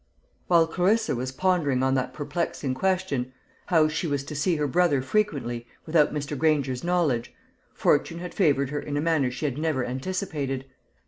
[0.47, 3.33] While Clarissa was pondering on that perplexing question,
[3.67, 6.35] how she was to see her brother frequently without Mr.
[6.35, 7.35] Granger's knowledge,
[7.75, 10.65] fortune had favoured her in a manner she had never anticipated.